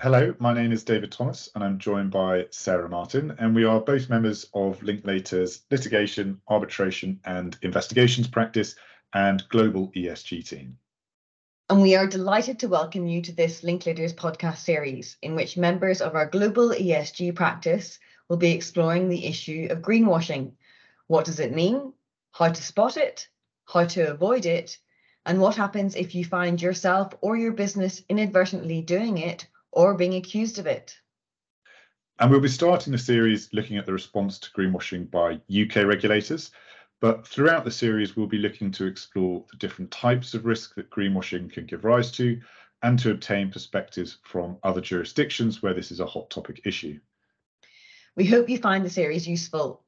[0.00, 3.80] Hello, my name is David Thomas, and I'm joined by Sarah Martin, and we are
[3.80, 8.76] both members of Linklater's litigation, arbitration, and investigations practice
[9.12, 10.78] and global ESG team.
[11.68, 16.00] And we are delighted to welcome you to this Linklater's podcast series, in which members
[16.00, 20.52] of our global ESG practice will be exploring the issue of greenwashing.
[21.08, 21.92] What does it mean?
[22.30, 23.26] How to spot it?
[23.64, 24.78] How to avoid it?
[25.26, 30.14] And what happens if you find yourself or your business inadvertently doing it or being
[30.14, 30.96] accused of it.
[32.18, 36.50] And we'll be starting the series looking at the response to greenwashing by UK regulators.
[37.00, 40.90] But throughout the series, we'll be looking to explore the different types of risk that
[40.90, 42.40] greenwashing can give rise to
[42.82, 46.98] and to obtain perspectives from other jurisdictions where this is a hot topic issue.
[48.16, 49.84] We hope you find the series useful.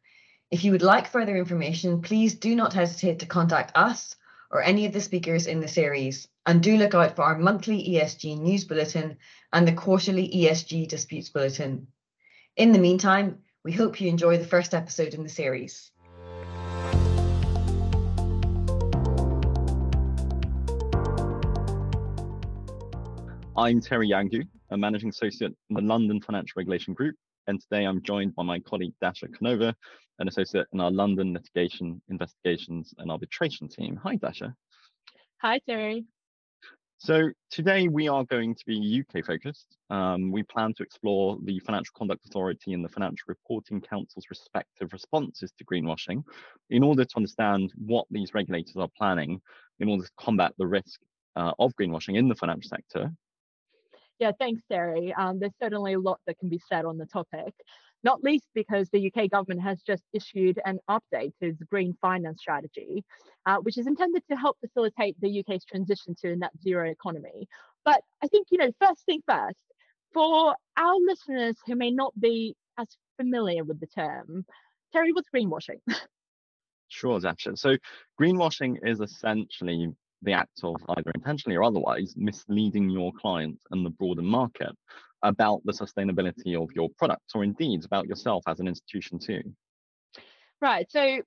[0.52, 4.14] If you would like further information, please do not hesitate to contact us
[4.50, 6.26] or any of the speakers in the series.
[6.46, 9.16] And do look out for our monthly ESG news bulletin
[9.52, 11.87] and the quarterly ESG disputes bulletin.
[12.56, 15.93] In the meantime, we hope you enjoy the first episode in the series.
[23.56, 27.15] I'm Terry Yiangou, a managing associate in the London Financial Regulation Group,
[27.46, 29.74] and today I'm joined by my colleague Dasha Konnova,
[30.21, 33.99] an associate in our London Litigation, Investigations and Arbitration team.
[34.04, 34.54] Hi, Dasha.
[35.40, 36.04] Hi, Terry.
[36.99, 39.79] So today we are going to be UK focused.
[39.88, 44.93] Um, we plan to explore the Financial Conduct Authority and the Financial Reporting Council's respective
[44.93, 46.23] responses to greenwashing
[46.68, 49.40] in order to understand what these regulators are planning
[49.79, 51.01] in order to combat the risk
[51.37, 53.10] uh, of greenwashing in the financial sector.
[54.18, 55.15] Yeah, thanks, Terry.
[55.15, 57.55] Um, there's certainly a lot that can be said on the topic
[58.02, 62.40] not least because the UK government has just issued an update to its green finance
[62.40, 63.04] strategy,
[63.46, 67.48] uh, which is intended to help facilitate the UK's transition to a net zero economy.
[67.84, 69.59] But I think, you know, first thing first,
[70.12, 74.44] for our listeners who may not be as familiar with the term,
[74.93, 75.81] Terry, what's greenwashing?
[76.93, 77.56] Sure, Dasha.
[77.56, 77.77] So
[78.21, 79.91] greenwashing is essentially
[80.22, 84.77] the act of either intentionally or otherwise misleading your clients and the broader market
[85.22, 89.42] about the sustainability of your products or indeed about yourself as an institution too.
[90.60, 90.91] Right.
[90.91, 91.22] So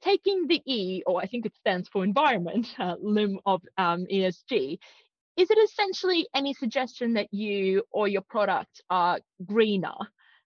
[0.00, 4.78] taking the E, or I think it stands for environment, uh, limb of um, ESG,
[5.36, 9.94] is it essentially any suggestion that you or your product are greener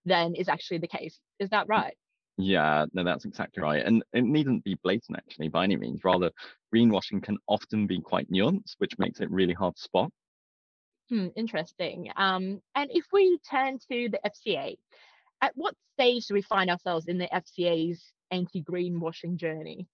[0.05, 1.19] than is actually the case?
[1.39, 1.95] Is that right?
[2.39, 3.85] Yeah, no, that's exactly right.
[3.85, 6.05] And it needn't be blatant actually by any means.
[6.05, 6.31] Rather,
[6.75, 10.11] greenwashing can often be quite nuanced, which makes it really hard to spot.
[11.11, 12.11] Hmm, interesting.
[12.17, 14.77] Um, and if we turn to the FCA,
[15.41, 19.87] at what stage do we find ourselves in the FCA's anti-greenwashing journey?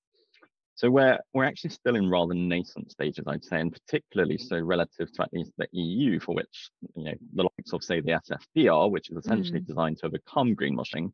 [0.76, 5.12] So we're we're actually still in rather nascent stages, I'd say, and particularly so relative
[5.12, 8.20] to at least the EU, for which you know the likes of say the
[8.56, 9.66] SFDR, which is essentially mm.
[9.66, 11.12] designed to overcome greenwashing,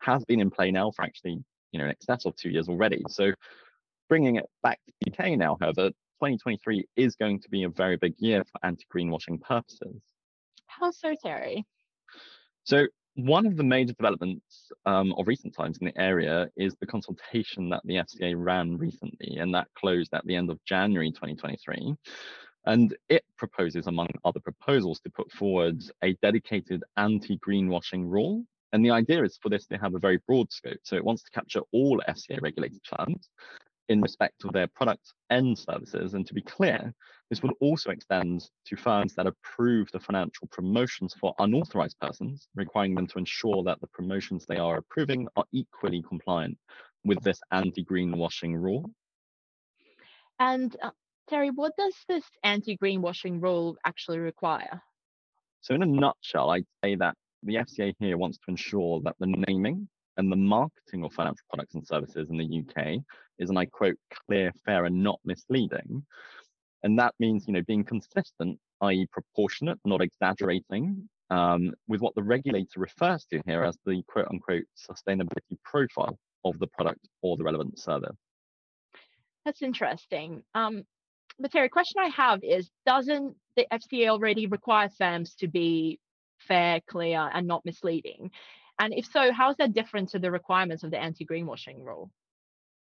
[0.00, 3.02] has been in play now for actually you know in excess of two years already.
[3.08, 3.32] So
[4.08, 5.90] bringing it back to the UK now, however,
[6.22, 10.00] 2023 is going to be a very big year for anti-greenwashing purposes.
[10.68, 11.66] How so, Terry?
[12.62, 16.86] So one of the major developments um, of recent times in the area is the
[16.86, 21.92] consultation that the FCA ran recently, and that closed at the end of January 2023.
[22.66, 28.44] And it proposes, among other proposals, to put forward a dedicated anti greenwashing rule.
[28.72, 30.78] And the idea is for this to have a very broad scope.
[30.84, 33.28] So it wants to capture all FCA regulated firms
[33.88, 36.14] in respect of their products and services.
[36.14, 36.94] And to be clear,
[37.30, 42.94] this would also extend to firms that approve the financial promotions for unauthorized persons, requiring
[42.94, 46.56] them to ensure that the promotions they are approving are equally compliant
[47.04, 48.90] with this anti-greenwashing rule.
[50.38, 50.90] And uh,
[51.28, 54.82] Terry, what does this anti-greenwashing rule actually require?
[55.60, 59.26] So in a nutshell, I'd say that the FCA here wants to ensure that the
[59.48, 63.02] naming and the marketing of financial products and services in the UK
[63.38, 66.04] is, and I quote, clear, fair, and not misleading.
[66.82, 72.22] And that means, you know, being consistent, i.e., proportionate, not exaggerating, um, with what the
[72.22, 77.44] regulator refers to here as the quote unquote sustainability profile of the product or the
[77.44, 78.16] relevant service.
[79.44, 80.42] That's interesting.
[80.54, 80.84] Um,
[81.38, 85.98] but Terry, question I have is, doesn't the FCA already require firms to be
[86.38, 88.30] fair, clear, and not misleading?
[88.78, 92.10] And if so, how is that different to the requirements of the anti-greenwashing rule?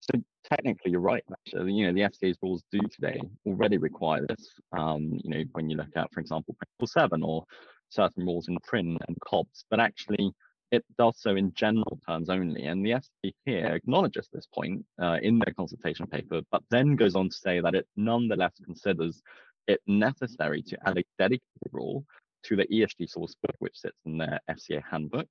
[0.01, 1.23] So technically, you're right.
[1.31, 4.49] Actually, you know, the FCA's rules do today already require this.
[4.73, 7.45] Um, you know, when you look at, for example, Principle Seven or
[7.91, 10.33] certain rules in PRIN and COBS, but actually
[10.71, 12.65] it does so in general terms only.
[12.65, 17.17] And the FCA here acknowledges this point uh, in their consultation paper, but then goes
[17.17, 19.21] on to say that it nonetheless considers
[19.67, 22.05] it necessary to add a dedicated rule
[22.45, 25.27] to the ESG sourcebook, which sits in their FCA handbook,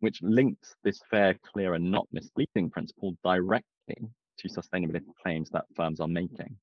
[0.00, 3.96] which links this fair, clear, and not misleading principle directly
[4.38, 6.56] to sustainability claims that firms are making.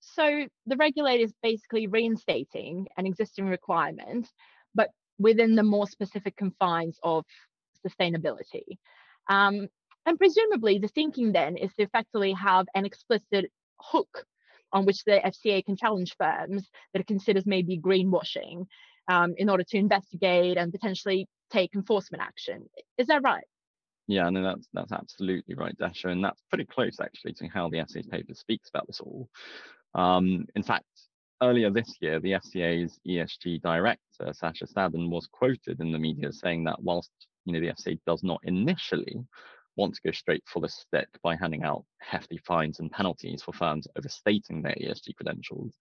[0.00, 4.28] So the regulator is basically reinstating an existing requirement,
[4.74, 7.24] but within the more specific confines of
[7.86, 8.78] sustainability.
[9.28, 9.68] Um,
[10.06, 13.50] and presumably, the thinking then is to effectively have an explicit
[13.80, 14.24] hook
[14.72, 18.66] on which the FCA can challenge firms that it considers maybe greenwashing
[19.08, 22.68] um, in order to investigate and potentially take enforcement action.
[22.98, 23.44] Is that right?
[24.08, 27.78] Yeah, no, that's that's absolutely right, Dasha, and that's pretty close actually to how the
[27.78, 29.28] FCA's paper speaks about this all.
[29.94, 30.84] Um, in fact,
[31.42, 36.64] earlier this year, the FCA's ESG director, Sacha Sadan, was quoted in the media saying
[36.64, 37.10] that whilst
[37.44, 39.16] you know the FCA does not initially
[39.76, 43.52] want to go straight for the stick by handing out hefty fines and penalties for
[43.52, 45.74] firms overstating their ESG credentials,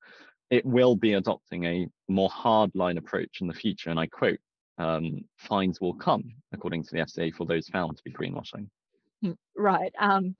[0.50, 3.90] it will be adopting a more hardline approach in the future.
[3.90, 4.40] And I quote,
[4.78, 6.24] um, fines will come,
[6.54, 8.68] according to the FCA, for those found to be greenwashing.
[9.22, 9.94] Hmm, right.
[10.00, 10.36] Um,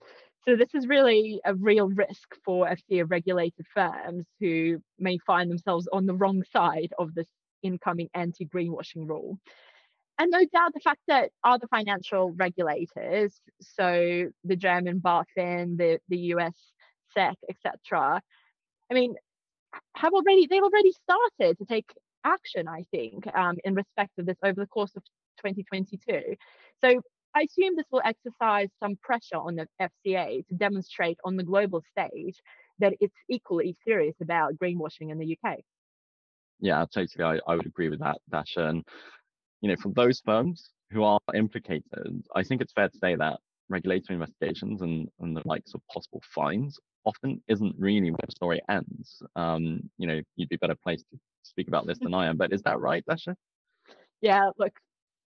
[0.46, 5.88] so this is really a real risk for FCA regulated firms who may find themselves
[5.92, 7.26] on the wrong side of this
[7.62, 9.38] incoming anti-greenwashing rule.
[10.18, 16.18] And no doubt the fact that other financial regulators, so the German BaFin, the, the
[16.34, 16.54] US
[17.12, 18.22] SEC, etc.,
[18.90, 19.14] I mean,
[19.94, 21.90] have already they've already started to take
[22.26, 25.02] action, I think, um, in respect of this over the course of
[25.44, 26.36] 2022.
[26.82, 27.00] So
[27.34, 31.82] I assume this will exercise some pressure on the FCA to demonstrate on the global
[31.90, 32.36] stage
[32.78, 35.58] that it's equally serious about greenwashing in the UK.
[36.60, 37.24] Yeah, totally.
[37.24, 38.68] I, I would agree with that, Dasha.
[38.68, 38.82] And,
[39.60, 43.38] you know, for those firms who are implicated, I think it's fair to say that
[43.68, 48.60] regulatory investigations and, and the likes of possible fines often isn't really where the story
[48.68, 49.22] ends.
[49.36, 52.52] Um, you know, you'd be better placed to speak about this than I am, but
[52.52, 53.36] is that right, Dasha?
[54.20, 54.72] Yeah, look,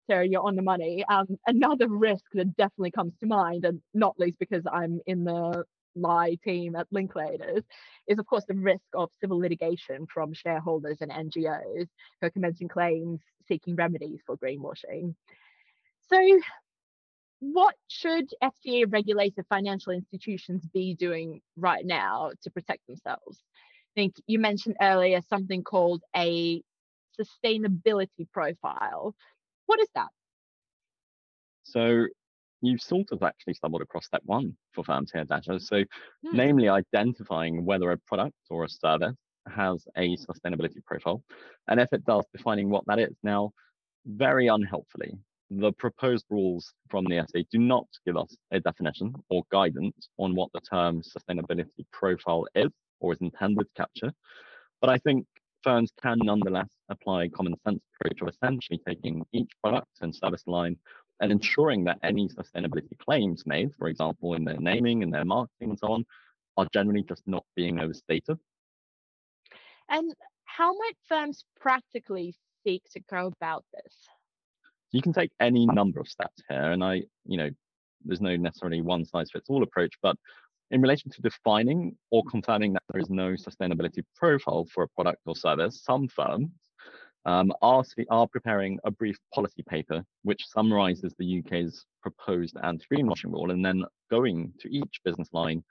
[0.08, 1.04] Sarah, you're on the money.
[1.10, 5.66] Um, another risk that definitely comes to mind, and not least because I'm in the
[5.96, 7.64] lie team at Linklaters,
[8.08, 11.88] is of course the risk of civil litigation from shareholders and NGOs
[12.22, 15.16] who are commencing claims seeking remedies for greenwashing.
[16.10, 16.40] So
[17.54, 23.40] what should FCA regulated financial institutions be doing right now to protect themselves?
[23.96, 26.62] I think you mentioned earlier something called a
[27.20, 29.16] sustainability profile.
[29.68, 30.10] What is that?
[31.64, 32.08] So
[32.62, 35.60] you've sort of actually stumbled across step one for firms here, Dasha.
[35.60, 35.84] So
[36.24, 36.36] Hmm.
[36.36, 39.16] namely identifying whether a product or a service
[39.48, 41.24] has a sustainability profile.
[41.68, 43.16] And if it does, defining what that is.
[43.24, 43.52] Now,
[44.06, 45.14] very unhelpfully,
[45.58, 50.36] the proposed rules from the FCA do not give us a definition or guidance on
[50.36, 54.12] what the term sustainability profile is or is intended to capture.
[54.82, 55.26] But I think
[55.64, 60.44] firms can nonetheless apply a common sense approach of essentially taking each product and service
[60.46, 60.78] line
[61.22, 65.70] and ensuring that any sustainability claims made, for example, in their naming and their marketing
[65.70, 66.06] and so on,
[66.58, 68.38] are generally just not being overstated.
[69.90, 70.14] And
[70.44, 73.96] how might firms practically seek to go about this?
[74.96, 77.50] You can take any number of steps here and i you know
[78.06, 80.16] there's no necessarily one size fits all approach but
[80.72, 85.22] in relation to defining or confirming that there is no sustainability profile for a product
[85.26, 86.50] or service some firms
[87.26, 93.52] um, are, are preparing a brief policy paper which summarizes the uk's proposed anti-greenwashing rule
[93.52, 95.64] and then going to each business line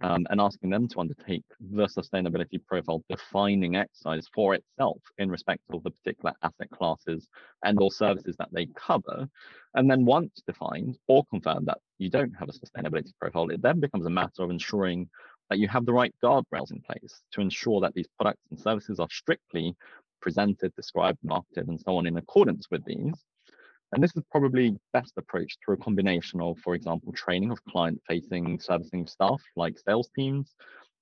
[0.00, 5.60] um, and asking them to undertake the sustainability profile defining exercise for itself in respect
[5.72, 7.28] of the particular asset classes
[7.64, 9.28] and or services that they cover.
[9.74, 13.80] And then once defined or confirmed that you don't have a sustainability profile, it then
[13.80, 15.08] becomes a matter of ensuring
[15.50, 19.00] that you have the right guardrails in place to ensure that these products and services
[19.00, 19.74] are strictly
[20.20, 23.14] presented, described, marketed, and so on in accordance with these.
[23.92, 28.60] And this is probably best approached through a combination of, for example, training of client-facing
[28.60, 30.54] servicing staff like sales teams,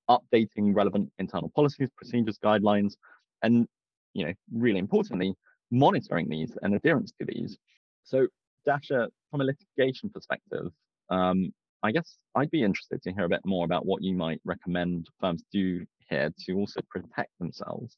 [0.09, 2.95] updating relevant internal policies, procedures, guidelines,
[3.43, 3.67] and
[4.13, 5.33] you know, really importantly,
[5.69, 7.57] monitoring these and adherence to these.
[8.03, 8.27] So,
[8.65, 10.71] Dasha, from a litigation perspective,
[11.09, 11.51] um,
[11.83, 15.07] I guess I'd be interested to hear a bit more about what you might recommend
[15.19, 17.97] firms do here to also protect themselves.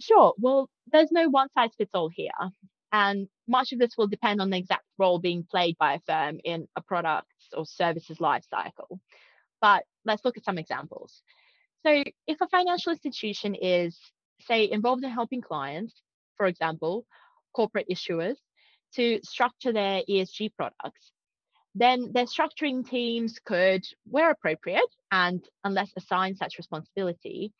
[0.00, 0.34] Sure.
[0.38, 2.30] Well, there's no one size fits all here.
[2.96, 6.40] And much of this will depend on the exact role being played by a firm
[6.44, 9.00] in a product or services life cycle.
[9.60, 11.22] But let's look at some examples.
[11.84, 13.98] So, if a financial institution is,
[14.40, 15.92] say, involved in helping clients,
[16.38, 17.04] for example,
[17.52, 18.36] corporate issuers,
[18.94, 21.12] to structure their ESG products,
[21.74, 27.52] then their structuring teams could, where appropriate, and unless assigned such responsibility,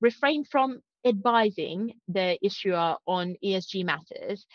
[0.00, 4.46] refrain from advising the issuer on ESG matters.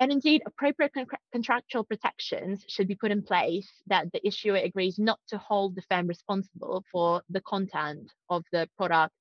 [0.00, 4.98] And indeed, appropriate con- contractual protections should be put in place that the issuer agrees
[4.98, 9.14] not to hold the firm responsible for the content of the product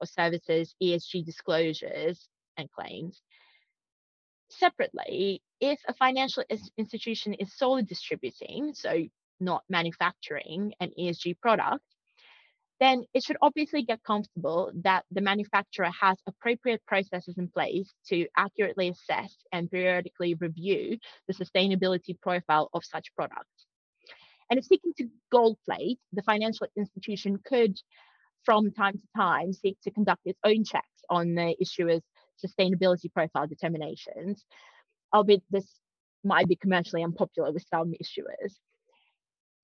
[0.00, 3.22] or services ESG disclosures and claims.
[4.48, 6.44] Separately, if a financial
[6.76, 9.04] institution is solely distributing, so
[9.40, 11.84] not manufacturing an ESG product,
[12.80, 18.26] then it should obviously get comfortable that the manufacturer has appropriate processes in place to
[18.36, 23.66] accurately assess and periodically review the sustainability profile of such products.
[24.50, 27.76] And if seeking to gold plate, the financial institution could,
[28.44, 32.02] from time to time, seek to conduct its own checks on the issuer's
[32.44, 34.44] sustainability profile determinations,
[35.14, 35.66] albeit this
[36.22, 38.54] might be commercially unpopular with some issuers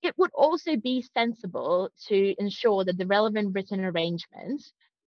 [0.03, 4.73] it would also be sensible to ensure that the relevant written arrangements,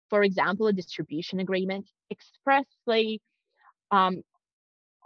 [0.09, 3.21] for example, a distribution agreement, expressly
[3.91, 4.23] um,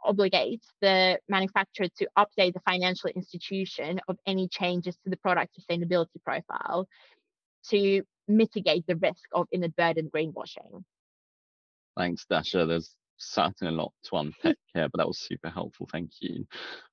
[0.06, 6.22] obligates the manufacturer to update the financial institution of any changes to the product sustainability
[6.24, 6.88] profile
[7.70, 10.84] to mitigate the risk of inadvertent greenwashing.
[11.98, 12.66] Thanks, Dasha.
[12.66, 15.88] There's certainly a lot to unpack here, but that was super helpful.
[15.92, 16.46] Thank you.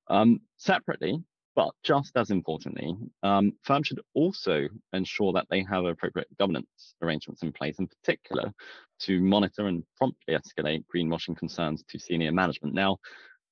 [0.09, 1.23] Um, separately,
[1.57, 7.43] but just as importantly, um, firms should also ensure that they have appropriate governance arrangements
[7.43, 8.53] in place, in particular,
[9.01, 12.75] to monitor and promptly escalate greenwashing concerns to senior management.
[12.75, 12.99] Now,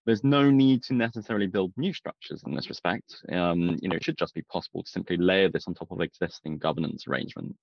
[0.07, 3.17] there's no need to necessarily build new structures in this respect.
[3.31, 6.01] Um, you know, it should just be possible to simply layer this on top of
[6.01, 7.59] existing governance arrangements.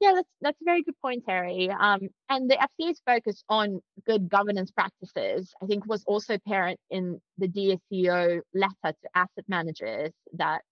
[0.00, 1.68] Yeah, that's that's a very good point, Terry.
[1.70, 7.20] Um, and the FCA's focus on good governance practices, I think, was also apparent in
[7.36, 10.62] the Dear CEO letter to asset managers that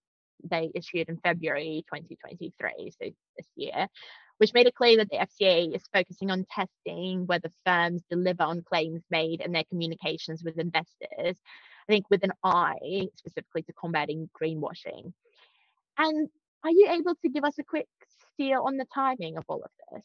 [0.43, 3.87] they issued in February 2023, so this year,
[4.39, 8.63] which made it clear that the FCA is focusing on testing whether firms deliver on
[8.63, 11.37] claims made in their communications with investors.
[11.87, 15.13] I think with an eye specifically to combating greenwashing.
[15.97, 16.29] And
[16.63, 17.87] are you able to give us a quick
[18.39, 20.03] steer on the timing of all of this?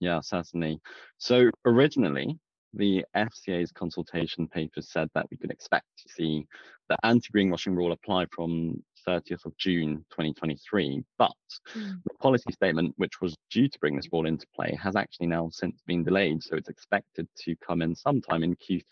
[0.00, 0.80] Yeah, certainly.
[1.18, 2.38] So originally,
[2.74, 6.46] the FCA's consultation paper said that we could expect to see
[6.88, 11.32] the anti-greenwashing rule apply from 30th of June 2023, but
[11.74, 11.94] mm.
[12.04, 15.48] the policy statement, which was due to bring this rule into play, has actually now
[15.50, 16.42] since been delayed.
[16.42, 18.82] So it's expected to come in sometime in Q3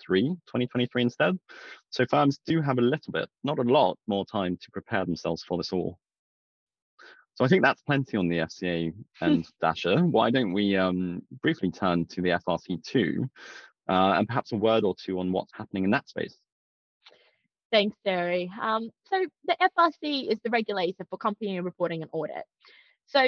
[0.47, 1.39] 2023 instead.
[1.91, 5.45] So firms do have a little bit, not a lot, more time to prepare themselves
[5.45, 5.99] for this all.
[7.39, 9.99] So I think that's plenty on the FCA and Dasha.
[9.99, 13.31] Why don't we um, briefly turn to the FRC too,
[13.89, 16.37] uh, and perhaps a word or two on what's happening in that space?
[17.71, 18.51] Thanks, Terry.
[18.61, 22.43] Um, so the FRC is the regulator for company reporting and audit.
[23.07, 23.25] So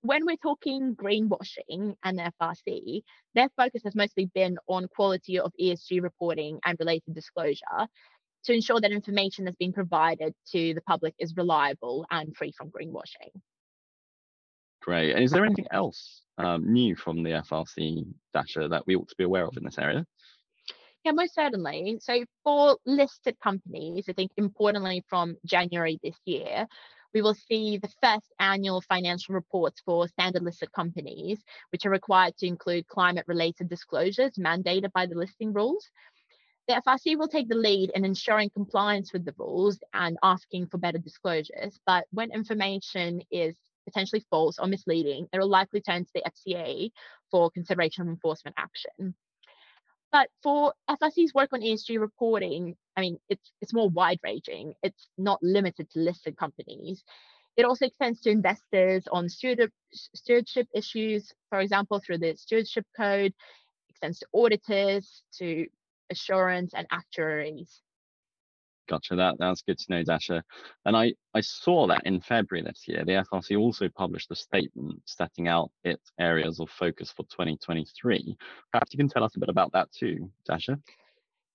[0.00, 3.02] when we're talking greenwashing and the FRC,
[3.34, 7.88] their focus has mostly been on quality of ESG reporting and related disclosure
[8.44, 12.70] to ensure that information that's being provided to the public is reliable and free from
[12.70, 13.30] greenwashing.
[14.82, 15.14] Great.
[15.14, 19.14] And is there anything else um, new from the FRC Dasha that we ought to
[19.18, 20.06] be aware of in this area?
[21.04, 21.98] Yeah, most certainly.
[22.00, 26.66] So for listed companies, I think importantly from January this year,
[27.12, 31.42] we will see the first annual financial reports for standard listed companies,
[31.72, 35.90] which are required to include climate related disclosures mandated by the listing rules.
[36.70, 40.78] The FRC will take the lead in ensuring compliance with the rules and asking for
[40.78, 41.80] better disclosures.
[41.84, 46.92] But when information is potentially false or misleading, it will likely turn to the FCA
[47.28, 49.16] for consideration of enforcement action.
[50.12, 54.74] But for FRC's work on ESG reporting, I mean, it's it's more wide-ranging.
[54.84, 57.02] It's not limited to listed companies.
[57.56, 63.34] It also extends to investors on stewardship issues, for example, through the stewardship code,
[63.88, 65.66] extends to auditors, to
[66.10, 67.82] assurance and actuaries.
[68.90, 69.14] Gotcha.
[69.14, 70.42] That that's good to know, Dasha.
[70.84, 75.00] And I I saw that in February this year, the FRC also published a statement
[75.04, 78.36] setting out its areas of focus for 2023.
[78.72, 80.76] Perhaps you can tell us a bit about that too, Dasha.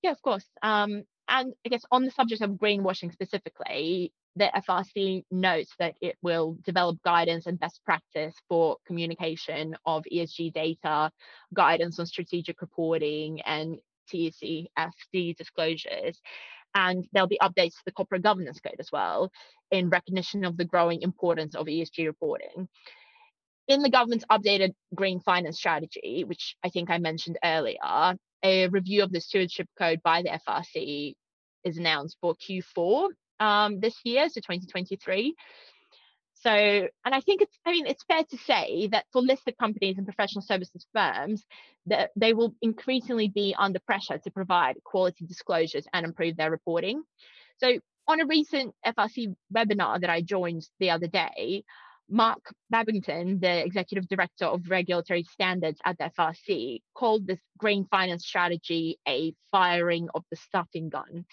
[0.02, 0.46] Yeah, of course.
[0.64, 6.18] Um, and I guess on the subject of greenwashing specifically, the FRC notes that it
[6.22, 11.12] will develop guidance and best practice for communication of ESG data,
[11.54, 13.80] guidance on strategic reporting, and
[14.12, 16.20] TCFD disclosures
[16.76, 19.32] and there'll be updates to the corporate governance code as well
[19.72, 22.68] in recognition of the growing importance of ESG reporting.
[23.68, 29.02] In the government's updated green finance strategy, which I think I mentioned earlier, a review
[29.02, 31.14] of the stewardship code by the FRC
[31.64, 33.08] is announced for Q4
[33.40, 35.34] um, this year, so 2023.
[36.46, 39.98] So, and I think it's, I mean, it's fair to say that for listed companies
[39.98, 41.44] and professional services firms,
[41.88, 47.02] that they will increasingly be under pressure to provide quality disclosures and improve their reporting.
[47.58, 51.64] So, on a recent FRC webinar that I joined the other day,
[52.08, 58.24] Mark Babington, the executive director of regulatory standards at the FRC, called this green finance
[58.24, 61.26] strategy a firing of the stuffing gun.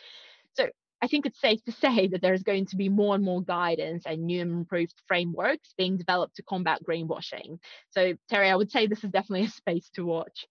[0.55, 0.69] So
[1.03, 4.05] I think it's safe to say that there's going to be more and more guidance
[4.07, 7.59] and new and improved frameworks being developed to combat greenwashing.
[7.91, 10.47] So Terry, I would say this is definitely a space to watch.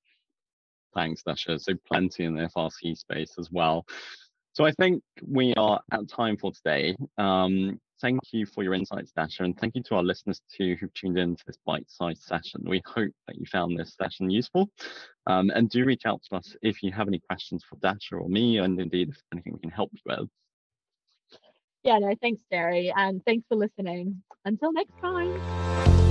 [0.93, 1.57] Thanks, Dasha.
[1.57, 3.85] So plenty in the FRC space as well.
[4.51, 6.97] So I think we are at time for today.
[7.17, 10.93] Um, thank you for your insights, Dasha, and thank you to our listeners too who've
[10.93, 12.63] tuned in to this bite-sized session.
[12.65, 14.69] We hope that you found this session useful.
[15.27, 18.27] Um, and do reach out to us if you have any questions for Dasha or
[18.27, 20.29] me, and indeed if anything we can help you with.
[21.83, 24.21] Yeah, no, thanks, Terry, and thanks for listening.
[24.45, 26.10] Until next time.